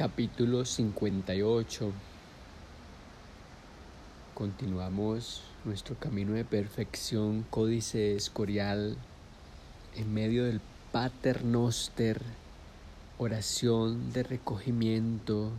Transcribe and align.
Capítulo 0.00 0.64
58 0.64 1.92
Continuamos 4.32 5.42
nuestro 5.66 5.94
camino 5.96 6.32
de 6.32 6.46
perfección, 6.46 7.44
códice 7.50 8.16
escorial, 8.16 8.96
en 9.94 10.14
medio 10.14 10.46
del 10.46 10.62
paternoster, 10.90 12.22
oración 13.18 14.14
de 14.14 14.22
recogimiento, 14.22 15.50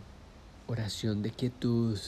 oración 0.65 1.21
de 1.21 1.29
quietud, 1.29 1.99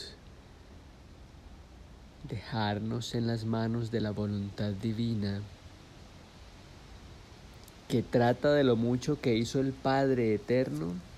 dejarnos 2.27 3.13
en 3.13 3.27
las 3.27 3.45
manos 3.45 3.91
de 3.91 4.01
la 4.01 4.09
voluntad 4.09 4.71
divina, 4.71 5.39
que 7.87 8.01
trata 8.01 8.53
de 8.53 8.63
lo 8.63 8.75
mucho 8.75 9.21
que 9.21 9.35
hizo 9.35 9.59
el 9.59 9.71
Padre 9.71 10.33
Eterno 10.33 11.12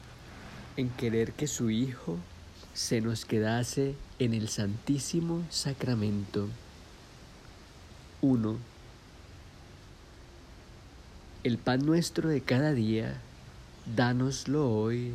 en 0.78 0.90
querer 0.90 1.32
que 1.32 1.48
su 1.48 1.70
Hijo 1.70 2.18
se 2.74 3.00
nos 3.00 3.26
quedase 3.26 3.96
en 4.20 4.34
el 4.34 4.50
Santísimo 4.50 5.44
Sacramento. 5.50 6.50
1. 8.22 8.58
El 11.44 11.58
pan 11.58 11.86
nuestro 11.86 12.28
de 12.28 12.42
cada 12.42 12.74
día, 12.74 13.18
dánoslo 13.96 14.70
hoy, 14.70 15.14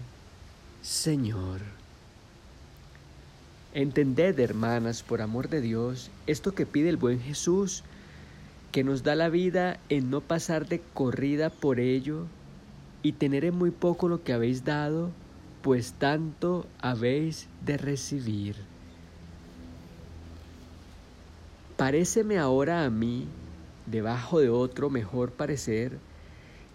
Señor. 0.81 1.61
Entended, 3.75 4.39
hermanas, 4.41 5.03
por 5.03 5.21
amor 5.21 5.49
de 5.49 5.61
Dios, 5.61 6.11
esto 6.27 6.55
que 6.55 6.67
pide 6.67 6.89
el 6.89 6.97
buen 6.97 7.21
Jesús, 7.21 7.83
que 8.73 8.85
nos 8.85 9.03
da 9.03 9.15
la 9.15 9.29
vida 9.29 9.79
en 9.91 10.11
no 10.11 10.21
pasar 10.21 10.67
de 10.67 10.81
corrida 10.95 11.51
por 11.51 11.81
ello 11.81 12.27
y 13.03 13.13
tener 13.13 13.45
en 13.45 13.57
muy 13.57 13.71
poco 13.71 14.09
lo 14.09 14.23
que 14.23 14.33
habéis 14.33 14.65
dado 14.65 15.11
pues 15.63 15.93
tanto 15.93 16.67
habéis 16.81 17.49
de 17.65 17.77
recibir. 17.77 18.57
Paréceme 21.77 22.39
ahora 22.39 22.85
a 22.85 22.91
mí, 22.91 23.27
debajo 23.87 24.41
de 24.41 24.51
otro 24.51 24.91
mejor 24.91 25.33
parecer, 25.33 25.99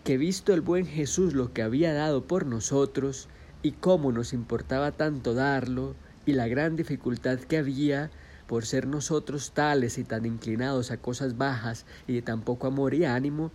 que 0.03 0.17
visto 0.17 0.53
el 0.53 0.61
buen 0.61 0.85
Jesús 0.85 1.33
lo 1.33 1.53
que 1.53 1.61
había 1.61 1.93
dado 1.93 2.23
por 2.23 2.45
nosotros, 2.45 3.27
y 3.61 3.71
cómo 3.71 4.11
nos 4.11 4.33
importaba 4.33 4.91
tanto 4.91 5.33
darlo, 5.33 5.95
y 6.25 6.33
la 6.33 6.47
gran 6.47 6.75
dificultad 6.75 7.39
que 7.39 7.57
había 7.57 8.11
por 8.47 8.65
ser 8.65 8.87
nosotros 8.87 9.51
tales 9.53 9.97
y 9.97 10.03
tan 10.03 10.25
inclinados 10.25 10.91
a 10.91 10.97
cosas 10.97 11.37
bajas 11.37 11.85
y 12.07 12.13
de 12.13 12.21
tan 12.21 12.41
poco 12.41 12.67
amor 12.67 12.93
y 12.93 13.05
ánimo, 13.05 13.51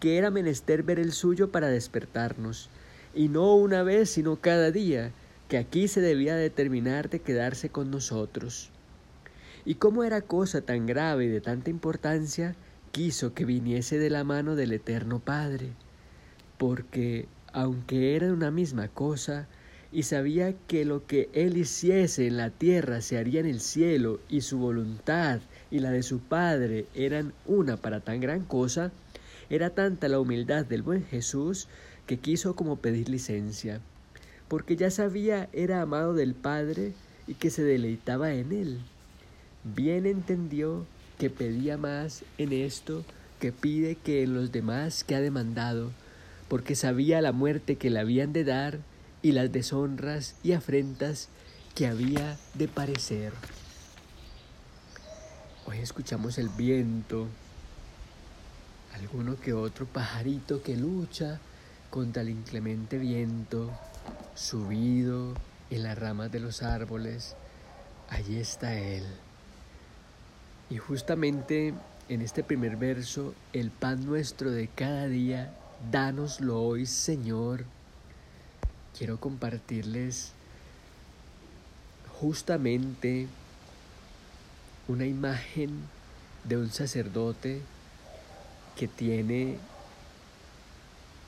que 0.00 0.18
era 0.18 0.30
menester 0.30 0.82
ver 0.82 0.98
el 0.98 1.12
suyo 1.12 1.52
para 1.52 1.68
despertarnos, 1.68 2.68
y 3.14 3.28
no 3.28 3.54
una 3.54 3.82
vez, 3.82 4.10
sino 4.10 4.36
cada 4.36 4.70
día, 4.70 5.12
que 5.48 5.58
aquí 5.58 5.88
se 5.88 6.00
debía 6.00 6.36
determinar 6.36 7.10
de 7.10 7.20
quedarse 7.20 7.68
con 7.68 7.90
nosotros. 7.90 8.70
Y 9.64 9.76
como 9.76 10.04
era 10.04 10.20
cosa 10.20 10.60
tan 10.60 10.86
grave 10.86 11.26
y 11.26 11.28
de 11.28 11.40
tanta 11.40 11.70
importancia, 11.70 12.54
quiso 12.92 13.34
que 13.34 13.44
viniese 13.44 13.98
de 13.98 14.10
la 14.10 14.24
mano 14.24 14.56
del 14.56 14.72
Eterno 14.72 15.20
Padre, 15.20 15.70
porque, 16.58 17.26
aunque 17.52 18.16
era 18.16 18.32
una 18.32 18.50
misma 18.50 18.88
cosa, 18.88 19.48
y 19.90 20.02
sabía 20.02 20.54
que 20.66 20.84
lo 20.84 21.06
que 21.06 21.28
él 21.32 21.56
hiciese 21.56 22.26
en 22.26 22.36
la 22.36 22.50
tierra 22.50 23.00
se 23.00 23.16
haría 23.16 23.40
en 23.40 23.46
el 23.46 23.60
cielo, 23.60 24.20
y 24.28 24.40
su 24.40 24.58
voluntad 24.58 25.40
y 25.70 25.78
la 25.78 25.90
de 25.90 26.02
su 26.02 26.18
Padre 26.18 26.86
eran 26.94 27.32
una 27.46 27.76
para 27.76 28.00
tan 28.00 28.20
gran 28.20 28.44
cosa, 28.44 28.92
era 29.50 29.70
tanta 29.70 30.08
la 30.08 30.20
humildad 30.20 30.64
del 30.64 30.82
buen 30.82 31.04
Jesús 31.04 31.68
que 32.06 32.18
quiso 32.18 32.54
como 32.54 32.76
pedir 32.76 33.08
licencia, 33.08 33.80
porque 34.48 34.76
ya 34.76 34.90
sabía 34.90 35.48
era 35.52 35.80
amado 35.80 36.14
del 36.14 36.34
Padre 36.34 36.92
y 37.26 37.34
que 37.34 37.50
se 37.50 37.62
deleitaba 37.62 38.32
en 38.34 38.52
él. 38.52 38.80
Bien 39.64 40.06
entendió 40.06 40.86
que 41.18 41.30
pedía 41.30 41.78
más 41.78 42.24
en 42.38 42.52
esto 42.52 43.04
que 43.40 43.52
pide 43.52 43.96
que 43.96 44.22
en 44.22 44.34
los 44.34 44.52
demás 44.52 45.04
que 45.04 45.14
ha 45.14 45.20
demandado, 45.20 45.90
porque 46.48 46.74
sabía 46.74 47.20
la 47.20 47.32
muerte 47.32 47.76
que 47.76 47.90
le 47.90 48.00
habían 48.00 48.32
de 48.32 48.44
dar 48.44 48.78
y 49.22 49.32
las 49.32 49.50
deshonras 49.52 50.36
y 50.42 50.52
afrentas 50.52 51.28
que 51.74 51.86
había 51.86 52.38
de 52.54 52.68
parecer. 52.68 53.32
Hoy 55.66 55.78
escuchamos 55.78 56.36
el 56.36 56.50
viento, 56.50 57.26
alguno 58.92 59.40
que 59.40 59.54
otro 59.54 59.86
pajarito 59.86 60.62
que 60.62 60.76
lucha 60.76 61.40
contra 61.94 62.22
el 62.22 62.30
inclemente 62.30 62.98
viento, 62.98 63.70
subido 64.34 65.32
en 65.70 65.84
las 65.84 65.96
ramas 65.96 66.32
de 66.32 66.40
los 66.40 66.64
árboles, 66.64 67.36
allí 68.08 68.40
está 68.40 68.76
Él. 68.76 69.04
Y 70.70 70.78
justamente 70.78 71.72
en 72.08 72.20
este 72.20 72.42
primer 72.42 72.74
verso, 72.74 73.32
el 73.52 73.70
pan 73.70 74.04
nuestro 74.06 74.50
de 74.50 74.66
cada 74.66 75.06
día, 75.06 75.54
dánoslo 75.92 76.60
hoy, 76.60 76.86
Señor. 76.86 77.64
Quiero 78.98 79.20
compartirles 79.20 80.32
justamente 82.20 83.28
una 84.88 85.06
imagen 85.06 85.70
de 86.42 86.56
un 86.56 86.72
sacerdote 86.72 87.60
que 88.74 88.88
tiene 88.88 89.58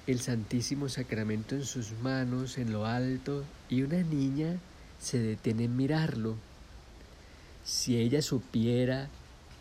el 0.06 0.20
Santísimo 0.20 0.88
Sacramento 0.88 1.56
en 1.56 1.64
sus 1.64 1.92
manos 2.00 2.58
en 2.58 2.72
lo 2.72 2.86
alto 2.86 3.42
y 3.68 3.82
una 3.82 4.02
niña 4.02 4.56
se 5.00 5.18
detiene 5.18 5.64
en 5.64 5.76
mirarlo. 5.76 6.36
Si 7.64 7.96
ella 7.96 8.22
supiera 8.22 9.08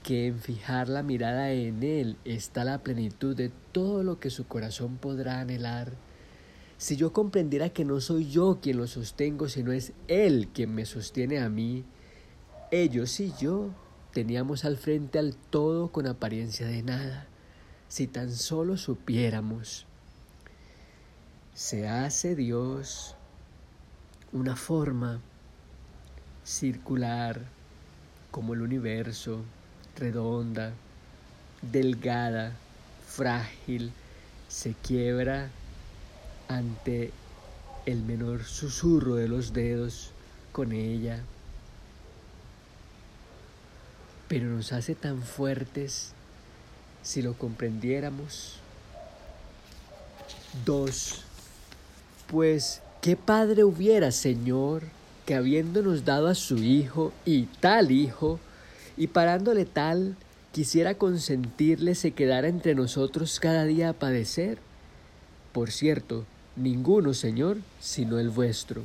que 0.04 0.28
en 0.28 0.40
fijar 0.40 0.88
la 0.88 1.02
mirada 1.02 1.52
en 1.52 1.82
Él 1.82 2.16
está 2.26 2.64
la 2.64 2.84
plenitud 2.84 3.36
de 3.36 3.52
todo 3.72 4.04
lo 4.04 4.20
que 4.20 4.30
su 4.30 4.46
corazón 4.46 4.98
podrá 4.98 5.40
anhelar, 5.40 5.94
si 6.78 6.96
yo 6.96 7.12
comprendiera 7.12 7.70
que 7.70 7.86
no 7.86 8.00
soy 8.00 8.30
yo 8.30 8.60
quien 8.62 8.78
lo 8.78 8.86
sostengo, 8.86 9.50
sino 9.50 9.72
es 9.72 9.94
Él 10.08 10.50
quien 10.54 10.76
me 10.76 10.86
sostiene 10.86 11.40
a 11.40 11.50
mí, 11.50 11.86
ellos 12.70 13.20
y 13.20 13.34
yo 13.40 13.72
teníamos 14.14 14.64
al 14.64 14.78
frente 14.78 15.18
al 15.18 15.36
todo 15.36 15.92
con 15.92 16.06
apariencia 16.06 16.68
de 16.68 16.84
nada, 16.84 17.26
si 17.88 18.06
tan 18.06 18.32
solo 18.32 18.78
supiéramos 18.78 19.88
se 21.56 21.88
hace 21.88 22.36
Dios 22.36 23.16
una 24.34 24.58
forma 24.58 25.22
circular 26.44 27.42
como 28.30 28.54
el 28.54 28.62
universo, 28.62 29.40
redonda, 29.96 30.74
delgada, 31.62 32.52
frágil, 33.08 33.94
se 34.50 34.74
quiebra 34.74 35.50
ante 36.50 37.14
el 37.86 38.04
menor 38.04 38.44
susurro 38.44 39.16
de 39.16 39.30
los 39.30 39.54
dedos 39.54 40.12
con 40.52 40.74
ella, 40.74 41.22
pero 44.28 44.48
nos 44.48 44.74
hace 44.74 44.94
tan 44.94 45.24
fuertes 45.24 46.12
si 47.02 47.22
lo 47.22 47.34
comprendiéramos. 47.36 48.60
Dos, 50.66 51.25
pues, 52.28 52.82
¿qué 53.02 53.16
padre 53.16 53.64
hubiera, 53.64 54.12
Señor, 54.12 54.84
que 55.26 55.36
habiéndonos 55.36 56.06
dado 56.06 56.28
a 56.28 56.36
su 56.36 56.58
Hijo 56.58 57.12
y 57.26 57.44
tal 57.60 57.92
Hijo, 57.92 58.40
y 58.98 59.08
parándole 59.08 59.66
tal, 59.66 60.16
quisiera 60.52 60.96
consentirle 60.96 61.96
se 61.96 62.12
quedara 62.12 62.48
entre 62.48 62.76
nosotros 62.76 63.40
cada 63.40 63.66
día 63.66 63.90
a 63.90 63.94
padecer? 63.94 64.58
Por 65.52 65.72
cierto, 65.72 66.26
ninguno, 66.56 67.14
Señor, 67.14 67.58
sino 67.80 68.20
el 68.20 68.30
vuestro. 68.30 68.84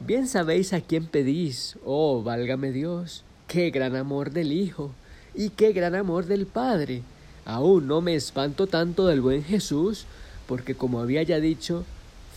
Bien 0.00 0.26
sabéis 0.26 0.72
a 0.72 0.80
quién 0.80 1.06
pedís, 1.06 1.76
oh, 1.84 2.22
válgame 2.22 2.72
Dios, 2.72 3.24
qué 3.46 3.70
gran 3.70 3.94
amor 3.94 4.32
del 4.32 4.52
Hijo 4.52 4.92
y 5.34 5.50
qué 5.50 5.72
gran 5.72 5.94
amor 5.94 6.26
del 6.26 6.46
Padre. 6.46 7.02
Aún 7.44 7.86
no 7.86 8.00
me 8.00 8.14
espanto 8.14 8.66
tanto 8.66 9.06
del 9.06 9.20
buen 9.20 9.44
Jesús, 9.44 10.06
porque 10.46 10.74
como 10.74 11.00
había 11.00 11.22
ya 11.22 11.40
dicho, 11.40 11.84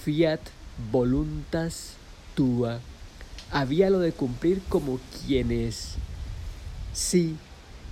fiat 0.05 0.39
voluntas 0.91 1.95
tua. 2.35 2.79
Había 3.49 3.89
lo 3.89 3.97
de 3.97 4.11
cumplir 4.11 4.61
como 4.69 4.99
quien 5.25 5.51
es. 5.51 5.95
Sí, 6.93 7.37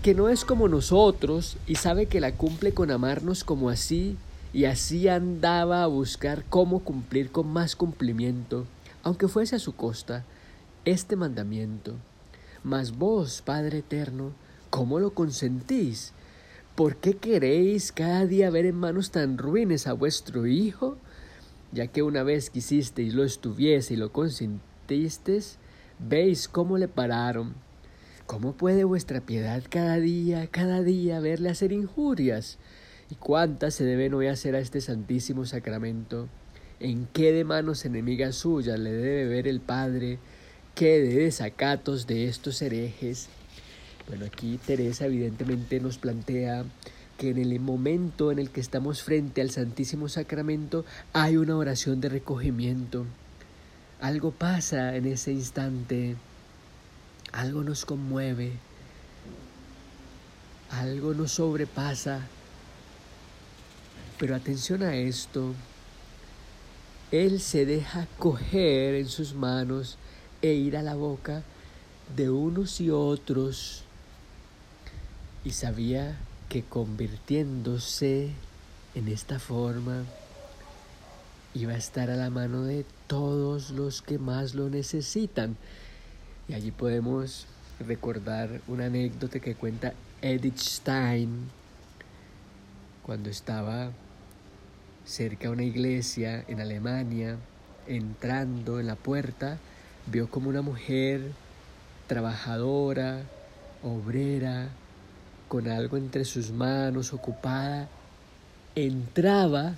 que 0.04 0.14
no 0.14 0.30
es 0.30 0.46
como 0.46 0.68
nosotros 0.68 1.58
y 1.66 1.74
sabe 1.74 2.06
que 2.06 2.22
la 2.22 2.34
cumple 2.34 2.72
con 2.72 2.92
amarnos 2.92 3.44
como 3.44 3.72
así 3.72 4.16
y 4.54 4.66
así 4.66 5.08
andaba 5.08 5.82
a 5.82 5.88
buscar 5.88 6.46
cómo 6.50 6.82
cumplir 6.82 7.32
con 7.32 7.48
más 7.48 7.76
cumplimiento, 7.76 8.68
aunque 9.02 9.28
fuese 9.28 9.56
a 9.56 9.60
su 9.60 9.76
costa, 9.76 10.24
este 10.86 11.16
mandamiento. 11.16 11.96
Mas 12.64 12.96
vos, 12.96 13.42
Padre 13.42 13.80
Eterno, 13.80 14.34
¿cómo 14.70 15.00
lo 15.00 15.16
consentís? 15.16 16.14
¿Por 16.76 16.98
qué 16.98 17.18
queréis 17.18 17.92
cada 17.92 18.28
día 18.28 18.52
ver 18.52 18.68
en 18.68 18.76
manos 18.76 19.10
tan 19.10 19.40
ruines 19.40 19.88
a 19.88 19.94
vuestro 19.94 20.46
Hijo? 20.46 20.98
Ya 21.74 21.88
que 21.88 22.04
una 22.04 22.24
vez 22.24 22.50
quisisteis 22.50 23.14
lo 23.14 23.24
estuviese 23.24 23.96
y 23.96 23.98
lo 23.98 24.12
consentisteis, 24.12 25.58
veis 26.00 26.48
cómo 26.48 26.78
le 26.78 26.88
pararon. 26.88 27.56
¿Cómo 28.26 28.54
puede 28.54 28.84
vuestra 28.84 29.20
piedad 29.22 29.62
cada 29.70 30.00
día, 30.00 30.48
cada 30.48 30.82
día 30.82 31.20
verle 31.20 31.50
hacer 31.50 31.72
injurias? 31.74 32.58
¿Y 33.10 33.16
cuántas 33.16 33.74
se 33.74 33.84
deben 33.84 34.14
hoy 34.14 34.28
hacer 34.28 34.56
a 34.56 34.60
este 34.60 34.80
santísimo 34.80 35.46
sacramento? 35.46 36.30
¿En 36.80 37.08
qué 37.12 37.32
de 37.32 37.44
manos 37.44 37.86
enemigas 37.86 38.36
suyas 38.36 38.80
le 38.80 38.92
debe 38.92 39.26
ver 39.26 39.48
el 39.48 39.60
Padre? 39.60 40.20
¿Qué 40.76 41.02
de 41.02 41.16
desacatos 41.16 42.08
de 42.08 42.28
estos 42.28 42.62
herejes? 42.62 43.28
Bueno, 44.08 44.26
aquí 44.26 44.60
Teresa 44.66 45.06
evidentemente 45.06 45.80
nos 45.80 45.98
plantea 45.98 46.66
que 47.24 47.30
en 47.30 47.38
el 47.38 47.58
momento 47.62 48.34
en 48.34 48.40
el 48.40 48.50
que 48.50 48.60
estamos 48.60 49.02
frente 49.02 49.40
al 49.40 49.50
Santísimo 49.50 50.10
Sacramento 50.10 50.84
hay 51.14 51.38
una 51.38 51.56
oración 51.56 52.02
de 52.02 52.10
recogimiento. 52.10 53.06
Algo 54.02 54.32
pasa 54.32 54.98
en 54.98 55.06
ese 55.06 55.32
instante, 55.32 56.18
algo 57.32 57.64
nos 57.64 57.86
conmueve, 57.86 58.52
algo 60.70 61.14
nos 61.14 61.32
sobrepasa. 61.32 62.28
Pero 64.20 64.36
atención 64.36 64.84
a 64.84 64.98
esto, 64.98 65.54
Él 67.10 67.40
se 67.40 67.66
deja 67.66 68.06
coger 68.20 68.96
en 68.96 69.08
sus 69.08 69.34
manos 69.34 69.98
e 70.42 70.52
ir 70.56 70.76
a 70.76 70.82
la 70.82 70.96
boca 70.96 71.42
de 72.18 72.30
unos 72.30 72.82
y 72.82 72.90
otros 72.90 73.86
y 75.46 75.52
sabía 75.52 76.18
que 76.54 76.62
convirtiéndose 76.62 78.30
en 78.94 79.08
esta 79.08 79.40
forma 79.40 80.04
iba 81.56 81.74
a 81.74 81.78
estar 81.78 82.12
a 82.12 82.16
la 82.16 82.30
mano 82.30 82.62
de 82.62 82.86
todos 83.08 83.72
los 83.72 84.04
que 84.04 84.20
más 84.20 84.54
lo 84.54 84.70
necesitan. 84.70 85.58
Y 86.48 86.54
allí 86.54 86.70
podemos 86.70 87.48
recordar 87.80 88.62
una 88.68 88.86
anécdota 88.86 89.40
que 89.40 89.56
cuenta 89.56 89.96
Edith 90.22 90.60
Stein 90.60 91.50
cuando 93.02 93.32
estaba 93.32 93.90
cerca 95.06 95.48
de 95.48 95.54
una 95.56 95.64
iglesia 95.64 96.46
en 96.48 96.62
Alemania, 96.62 97.36
entrando 97.88 98.80
en 98.80 98.86
la 98.86 98.96
puerta, 98.96 99.58
vio 100.06 100.30
como 100.30 100.50
una 100.50 100.62
mujer 100.62 101.32
trabajadora, 102.06 103.24
obrera, 103.82 104.70
con 105.54 105.68
algo 105.68 105.98
entre 105.98 106.26
sus 106.26 106.50
manos, 106.50 107.14
ocupada, 107.14 107.88
entraba 108.74 109.76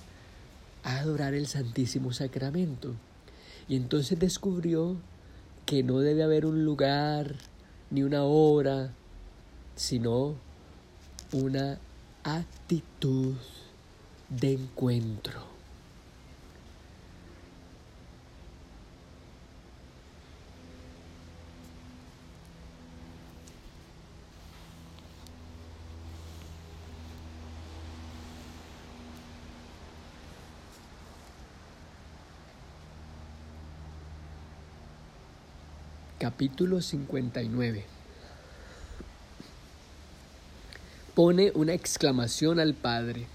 a 0.86 1.00
adorar 1.00 1.34
el 1.34 1.48
Santísimo 1.48 2.14
Sacramento. 2.14 2.94
Y 3.68 3.76
entonces 3.76 4.18
descubrió 4.18 4.96
que 5.66 5.84
no 5.84 6.00
debe 6.00 6.24
haber 6.24 6.46
un 6.46 6.64
lugar 6.64 7.36
ni 7.92 8.04
una 8.04 8.24
hora, 8.24 8.94
sino 9.76 10.36
una 11.34 11.78
actitud 12.24 13.34
de 14.30 14.54
encuentro. 14.54 15.55
Capítulo 36.18 36.82
59. 36.82 37.84
Pone 41.14 41.52
una 41.56 41.74
exclamación 41.74 42.60
al 42.62 42.74
Padre. 42.74 43.28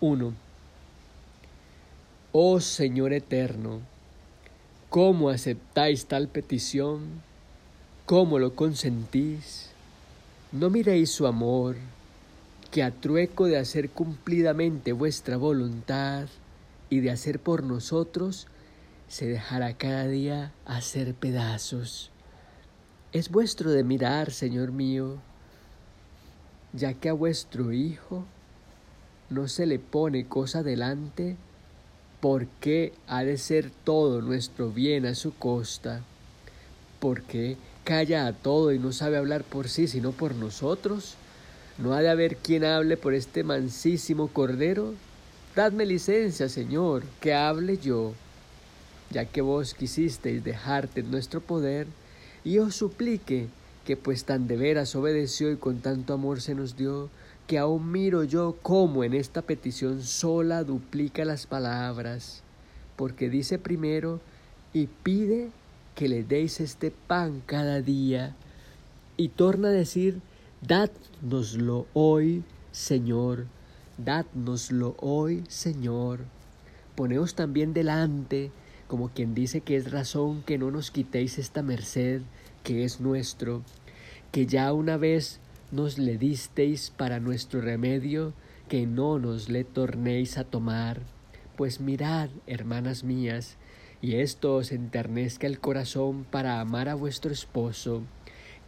1. 0.00 0.32
Oh 2.30 2.60
Señor 2.60 3.12
eterno, 3.12 3.80
¿cómo 4.90 5.28
aceptáis 5.28 6.06
tal 6.06 6.28
petición? 6.28 7.20
¿Cómo 8.06 8.38
lo 8.38 8.54
consentís? 8.54 9.70
No 10.52 10.70
miréis 10.70 11.10
su 11.10 11.26
amor, 11.26 11.76
que 12.70 12.84
a 12.84 12.92
trueco 12.92 13.46
de 13.46 13.58
hacer 13.58 13.90
cumplidamente 13.90 14.92
vuestra 14.92 15.36
voluntad 15.36 16.28
y 16.90 17.00
de 17.00 17.10
hacer 17.10 17.40
por 17.40 17.64
nosotros, 17.64 18.46
se 19.12 19.26
dejará 19.26 19.74
cada 19.74 20.08
día 20.08 20.52
hacer 20.64 21.12
pedazos. 21.12 22.10
Es 23.12 23.28
vuestro 23.28 23.70
de 23.70 23.84
mirar, 23.84 24.30
Señor 24.32 24.72
mío, 24.72 25.18
ya 26.72 26.94
que 26.94 27.10
a 27.10 27.12
vuestro 27.12 27.72
Hijo 27.72 28.24
no 29.28 29.48
se 29.48 29.66
le 29.66 29.78
pone 29.78 30.26
cosa 30.26 30.62
delante, 30.62 31.36
porque 32.22 32.94
ha 33.06 33.22
de 33.22 33.36
ser 33.36 33.70
todo 33.84 34.22
nuestro 34.22 34.70
bien 34.70 35.04
a 35.04 35.14
su 35.14 35.34
costa? 35.34 36.00
porque 37.00 37.58
calla 37.82 38.28
a 38.28 38.32
todo 38.32 38.72
y 38.72 38.78
no 38.78 38.92
sabe 38.92 39.18
hablar 39.18 39.44
por 39.44 39.68
sí, 39.68 39.88
sino 39.88 40.12
por 40.12 40.36
nosotros? 40.36 41.16
¿No 41.76 41.92
ha 41.92 42.00
de 42.00 42.08
haber 42.08 42.36
quien 42.36 42.64
hable 42.64 42.96
por 42.96 43.12
este 43.12 43.44
mansísimo 43.44 44.28
cordero? 44.28 44.94
Dadme 45.54 45.84
licencia, 45.84 46.48
Señor, 46.48 47.02
que 47.20 47.34
hable 47.34 47.76
yo 47.76 48.14
ya 49.12 49.26
que 49.26 49.42
vos 49.42 49.74
quisisteis 49.74 50.42
dejarte 50.42 51.00
en 51.00 51.10
nuestro 51.10 51.40
poder, 51.40 51.86
y 52.44 52.58
os 52.58 52.74
suplique 52.74 53.46
que 53.84 53.96
pues 53.96 54.24
tan 54.24 54.46
de 54.48 54.56
veras 54.56 54.94
obedeció 54.96 55.50
y 55.52 55.56
con 55.56 55.80
tanto 55.80 56.14
amor 56.14 56.40
se 56.40 56.54
nos 56.54 56.76
dio, 56.76 57.10
que 57.46 57.58
aún 57.58 57.90
miro 57.90 58.24
yo 58.24 58.56
cómo 58.62 59.04
en 59.04 59.14
esta 59.14 59.42
petición 59.42 60.02
sola 60.02 60.64
duplica 60.64 61.24
las 61.24 61.46
palabras, 61.46 62.42
porque 62.96 63.28
dice 63.28 63.58
primero, 63.58 64.20
y 64.72 64.86
pide 64.86 65.50
que 65.94 66.08
le 66.08 66.24
deis 66.24 66.60
este 66.60 66.90
pan 66.90 67.42
cada 67.44 67.80
día, 67.80 68.34
y 69.16 69.28
torna 69.28 69.68
a 69.68 69.72
decir, 69.72 70.20
dadnoslo 70.62 71.86
hoy, 71.92 72.44
Señor, 72.70 73.46
dadnoslo 73.98 74.96
hoy, 75.00 75.44
Señor. 75.48 76.20
Poneos 76.94 77.34
también 77.34 77.74
delante 77.74 78.50
como 78.92 79.08
quien 79.08 79.34
dice 79.34 79.62
que 79.62 79.76
es 79.76 79.90
razón 79.90 80.42
que 80.42 80.58
no 80.58 80.70
nos 80.70 80.90
quitéis 80.90 81.38
esta 81.38 81.62
merced 81.62 82.20
que 82.62 82.84
es 82.84 83.00
nuestro, 83.00 83.62
que 84.32 84.44
ya 84.44 84.70
una 84.74 84.98
vez 84.98 85.40
nos 85.70 85.96
le 85.96 86.18
disteis 86.18 86.92
para 86.94 87.18
nuestro 87.18 87.62
remedio, 87.62 88.34
que 88.68 88.86
no 88.86 89.18
nos 89.18 89.48
le 89.48 89.64
tornéis 89.64 90.36
a 90.36 90.44
tomar. 90.44 91.00
Pues 91.56 91.80
mirad, 91.80 92.28
hermanas 92.46 93.02
mías, 93.02 93.56
y 94.02 94.16
esto 94.16 94.56
os 94.56 94.72
enternezca 94.72 95.46
el 95.46 95.58
corazón 95.58 96.26
para 96.30 96.60
amar 96.60 96.90
a 96.90 96.94
vuestro 96.94 97.32
esposo, 97.32 98.02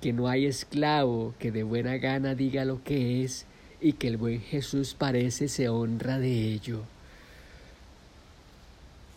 que 0.00 0.14
no 0.14 0.28
hay 0.28 0.46
esclavo 0.46 1.34
que 1.38 1.52
de 1.52 1.64
buena 1.64 1.98
gana 1.98 2.34
diga 2.34 2.64
lo 2.64 2.82
que 2.82 3.22
es, 3.22 3.44
y 3.78 3.92
que 3.92 4.08
el 4.08 4.16
buen 4.16 4.40
Jesús 4.40 4.94
parece 4.94 5.48
se 5.48 5.68
honra 5.68 6.18
de 6.18 6.50
ello. 6.50 6.93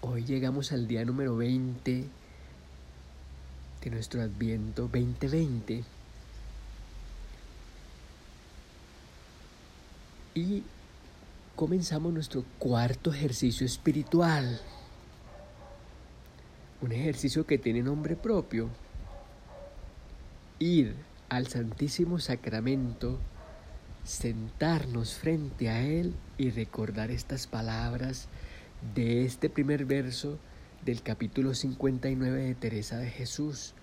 Hoy 0.02 0.24
llegamos 0.24 0.72
al 0.74 0.88
día 0.88 1.04
número 1.04 1.36
20 1.36 2.06
de 3.82 3.90
nuestro 3.90 4.22
Adviento 4.22 4.84
2020 4.84 5.84
y 10.36 10.64
comenzamos 11.56 12.14
nuestro 12.14 12.46
cuarto 12.60 13.12
ejercicio 13.12 13.66
espiritual. 13.66 14.62
Un 16.82 16.92
ejercicio 16.92 17.48
que 17.48 17.58
tiene 17.58 17.82
nombre 17.82 18.16
propio. 18.16 18.70
Ir 20.60 20.94
al 21.28 21.48
Santísimo 21.48 22.20
Sacramento, 22.20 23.18
sentarnos 24.04 25.16
frente 25.16 25.70
a 25.70 25.82
Él 25.82 26.14
y 26.38 26.52
recordar 26.52 27.10
estas 27.10 27.48
palabras 27.48 28.28
de 28.96 29.26
este 29.26 29.50
primer 29.50 29.86
verso 29.86 30.38
del 30.86 31.02
capítulo 31.02 31.54
59 31.54 32.42
de 32.44 32.56
Teresa 32.56 32.98
de 32.98 33.10
Jesús. 33.10 33.74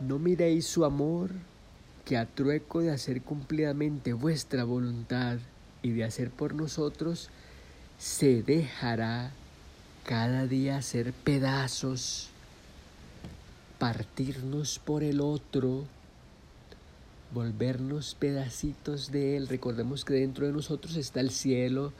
No 0.00 0.18
miréis 0.18 0.66
su 0.66 0.84
amor, 0.84 1.30
que 2.04 2.16
a 2.16 2.26
trueco 2.26 2.80
de 2.80 2.90
hacer 2.90 3.22
cumplidamente 3.22 4.12
vuestra 4.12 4.64
voluntad 4.64 5.38
y 5.82 5.90
de 5.90 6.04
hacer 6.04 6.30
por 6.30 6.54
nosotros, 6.54 7.30
se 7.98 8.42
dejará 8.42 9.32
cada 10.04 10.46
día 10.46 10.76
hacer 10.76 11.12
pedazos, 11.12 12.28
partirnos 13.78 14.78
por 14.78 15.02
el 15.02 15.20
otro, 15.20 15.84
volvernos 17.34 18.14
pedacitos 18.14 19.10
de 19.10 19.36
Él. 19.36 19.48
Recordemos 19.48 20.04
que 20.04 20.14
dentro 20.14 20.46
de 20.46 20.52
nosotros 20.52 20.96
está 20.96 21.20
el 21.20 21.30
cielo, 21.30 21.92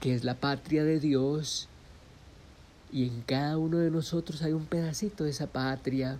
que 0.00 0.14
es 0.14 0.24
la 0.24 0.34
patria 0.34 0.84
de 0.84 1.00
Dios, 1.00 1.68
y 2.92 3.06
en 3.06 3.22
cada 3.22 3.56
uno 3.56 3.78
de 3.78 3.90
nosotros 3.90 4.42
hay 4.42 4.52
un 4.52 4.66
pedacito 4.66 5.24
de 5.24 5.30
esa 5.30 5.46
patria. 5.46 6.18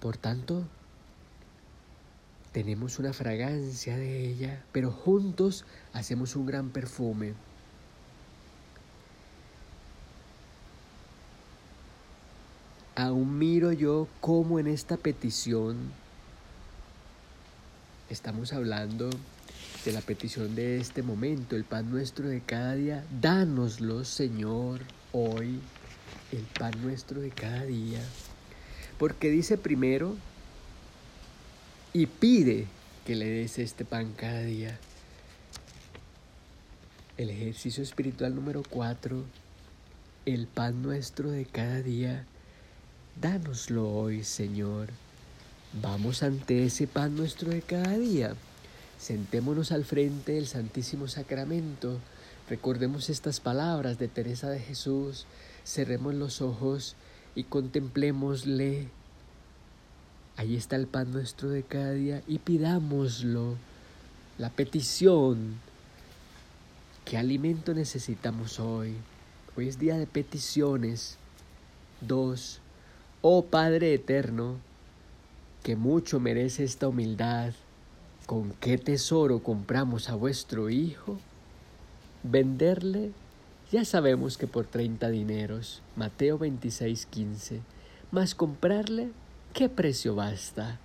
Por 0.00 0.16
tanto, 0.16 0.64
tenemos 2.52 2.98
una 2.98 3.12
fragancia 3.12 3.96
de 3.96 4.28
ella, 4.28 4.62
pero 4.72 4.90
juntos 4.90 5.64
hacemos 5.92 6.36
un 6.36 6.46
gran 6.46 6.70
perfume. 6.70 7.34
Aún 12.94 13.38
miro 13.38 13.72
yo 13.72 14.06
cómo 14.20 14.58
en 14.58 14.66
esta 14.66 14.98
petición 14.98 15.92
estamos 18.10 18.52
hablando 18.52 19.08
de 19.86 19.92
la 19.92 20.02
petición 20.02 20.54
de 20.54 20.76
este 20.76 21.02
momento, 21.02 21.56
el 21.56 21.64
pan 21.64 21.90
nuestro 21.90 22.28
de 22.28 22.42
cada 22.42 22.74
día. 22.74 23.04
Dánoslo, 23.20 24.04
Señor, 24.04 24.80
hoy, 25.12 25.58
el 26.32 26.42
pan 26.58 26.72
nuestro 26.82 27.22
de 27.22 27.30
cada 27.30 27.64
día. 27.64 28.00
Porque 28.98 29.30
dice 29.30 29.56
primero, 29.56 30.14
y 31.94 32.04
pide 32.06 32.66
que 33.06 33.16
le 33.16 33.26
des 33.26 33.58
este 33.58 33.86
pan 33.86 34.12
cada 34.16 34.42
día. 34.42 34.78
El 37.16 37.30
ejercicio 37.30 37.82
espiritual 37.82 38.34
número 38.34 38.62
cuatro, 38.68 39.24
el 40.26 40.46
pan 40.46 40.82
nuestro 40.82 41.30
de 41.30 41.46
cada 41.46 41.80
día, 41.82 42.26
dánoslo 43.20 43.90
hoy, 43.90 44.24
Señor. 44.24 44.88
Vamos 45.80 46.22
ante 46.22 46.64
ese 46.64 46.86
pan 46.86 47.16
nuestro 47.16 47.50
de 47.50 47.62
cada 47.62 47.96
día. 47.96 48.34
Sentémonos 48.98 49.72
al 49.72 49.84
frente 49.84 50.32
del 50.32 50.46
Santísimo 50.46 51.08
Sacramento. 51.08 51.98
Recordemos 52.48 53.10
estas 53.10 53.40
palabras 53.40 53.98
de 53.98 54.08
Teresa 54.08 54.50
de 54.50 54.60
Jesús. 54.60 55.26
Cerremos 55.64 56.14
los 56.14 56.40
ojos 56.42 56.96
y 57.34 57.44
contemplémosle 57.44 58.88
Ahí 60.36 60.56
está 60.56 60.76
el 60.76 60.86
pan 60.86 61.12
nuestro 61.12 61.50
de 61.50 61.62
cada 61.62 61.92
día 61.92 62.22
y 62.26 62.38
pidámoslo. 62.38 63.56
La 64.38 64.48
petición. 64.48 65.60
¿Qué 67.04 67.18
alimento 67.18 67.74
necesitamos 67.74 68.58
hoy? 68.58 68.96
Hoy 69.56 69.68
es 69.68 69.78
día 69.78 69.98
de 69.98 70.06
peticiones. 70.06 71.18
Dos. 72.00 72.61
Oh 73.24 73.44
Padre 73.44 73.94
Eterno, 73.94 74.56
que 75.62 75.76
mucho 75.76 76.18
merece 76.18 76.64
esta 76.64 76.88
humildad, 76.88 77.52
¿con 78.26 78.50
qué 78.54 78.78
tesoro 78.78 79.44
compramos 79.44 80.08
a 80.08 80.16
vuestro 80.16 80.70
Hijo? 80.70 81.20
Venderle, 82.24 83.12
ya 83.70 83.84
sabemos 83.84 84.36
que 84.36 84.48
por 84.48 84.66
treinta 84.66 85.08
dineros, 85.08 85.82
Mateo 85.94 86.36
26, 86.36 87.06
15, 87.06 87.60
mas 88.10 88.34
comprarle 88.34 89.10
¿Qué 89.52 89.68
precio 89.68 90.16
basta? 90.16 90.80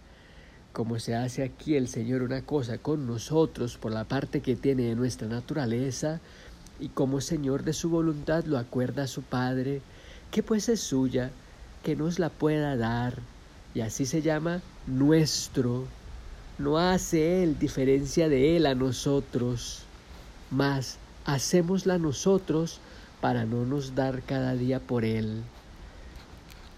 Como 0.73 0.99
se 0.99 1.15
hace 1.15 1.41
aquí 1.41 1.75
el 1.75 1.87
Señor 1.87 2.21
una 2.21 2.43
cosa 2.43 2.77
con 2.77 3.07
nosotros 3.07 3.77
por 3.77 3.91
la 3.91 4.03
parte 4.03 4.41
que 4.41 4.55
tiene 4.55 4.83
de 4.83 4.95
nuestra 4.95 5.27
naturaleza, 5.27 6.19
y 6.79 6.89
como 6.89 7.19
Señor 7.19 7.63
de 7.63 7.73
su 7.73 7.89
voluntad 7.89 8.43
lo 8.43 8.59
acuerda 8.59 9.03
a 9.03 9.07
su 9.07 9.23
Padre, 9.23 9.81
que 10.29 10.43
pues 10.43 10.69
es 10.69 10.81
suya, 10.81 11.31
que 11.83 11.95
nos 11.95 12.19
la 12.19 12.29
pueda 12.29 12.75
dar, 12.75 13.19
y 13.73 13.81
así 13.81 14.05
se 14.05 14.21
llama 14.21 14.61
nuestro. 14.85 15.85
No 16.57 16.77
hace 16.77 17.43
Él 17.43 17.59
diferencia 17.59 18.29
de 18.29 18.57
Él 18.57 18.65
a 18.65 18.75
nosotros, 18.75 19.83
mas 20.49 20.97
hacémosla 21.25 21.97
nosotros 21.97 22.79
para 23.21 23.45
no 23.45 23.65
nos 23.65 23.95
dar 23.95 24.21
cada 24.23 24.53
día 24.53 24.79
por 24.79 25.05
Él. 25.05 25.43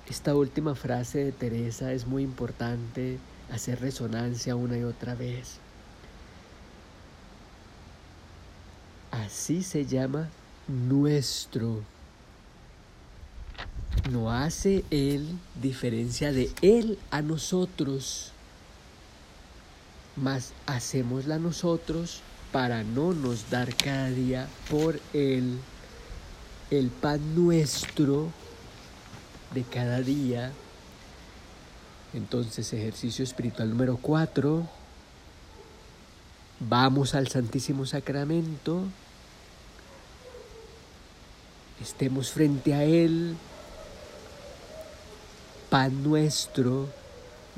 Esta 0.10 0.36
última 0.36 0.76
frase 0.76 1.24
de 1.24 1.32
Teresa 1.32 1.94
es 1.94 2.08
muy 2.08 2.24
importante 2.24 3.20
hacer 3.52 3.80
resonancia 3.80 4.56
una 4.56 4.78
y 4.78 4.84
otra 4.84 5.16
vez. 5.16 5.60
Así 9.12 9.64
se 9.64 9.86
llama 9.86 10.30
nuestro. 10.68 11.84
No 14.12 14.32
hace 14.32 14.84
Él 14.90 15.28
diferencia 15.62 16.32
de 16.32 16.52
Él 16.62 16.98
a 17.12 17.22
nosotros, 17.22 18.32
mas 20.16 20.54
hacémosla 20.66 21.38
nosotros 21.38 22.22
para 22.52 22.84
no 22.84 23.14
nos 23.14 23.50
dar 23.50 23.76
cada 23.76 24.10
día 24.10 24.48
por 24.70 25.00
Él 25.14 25.60
el 26.72 26.90
pan 26.90 27.36
nuestro 27.36 28.32
de 29.54 29.64
cada 29.64 30.02
día. 30.02 30.52
Entonces, 32.14 32.74
ejercicio 32.74 33.24
espiritual 33.24 33.70
número 33.70 33.98
4. 33.98 34.68
Vamos 36.60 37.16
al 37.16 37.28
Santísimo 37.28 37.86
Sacramento. 37.86 38.84
Estemos 41.82 42.32
frente 42.32 42.74
a 42.74 42.84
Él. 42.84 43.36
Pan 45.70 46.02
nuestro, 46.02 46.90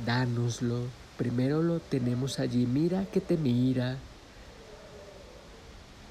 dánoslo. 0.06 0.82
Primero 1.16 1.64
lo 1.64 1.80
tenemos 1.80 2.40
allí. 2.40 2.66
Mira 2.66 3.06
que 3.06 3.22
te 3.22 3.38
mira. 3.38 3.98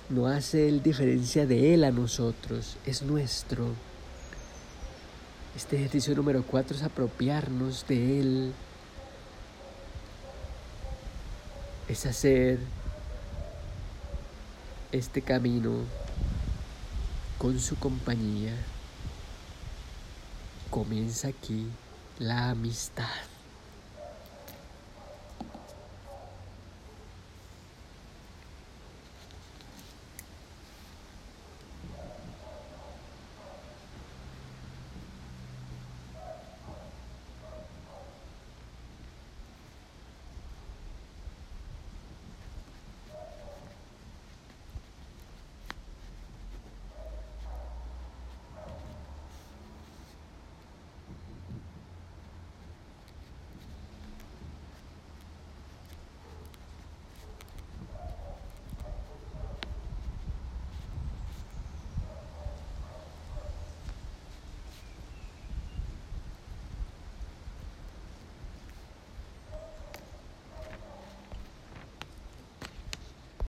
No 0.09 0.27
hace 0.27 0.67
Él 0.67 0.83
diferencia 0.83 1.45
de 1.45 1.75
Él 1.75 1.85
a 1.85 1.91
nosotros. 1.91 2.79
Es 2.87 3.03
nuestro. 3.03 3.75
Este 5.55 5.77
ejercicio 5.77 6.15
número 6.15 6.43
cuatro 6.43 6.75
es 6.75 6.83
apropiarnos 6.83 7.87
de 7.87 8.21
Él. 8.21 8.53
Es 11.87 12.07
hacer 12.07 12.61
este 14.91 15.21
camino 15.21 15.81
con 17.37 17.61
su 17.61 17.77
compañía. 17.77 18.55
Comienza 20.71 21.29
aquí 21.29 21.67
la 22.21 22.51
amistad. 22.51 23.30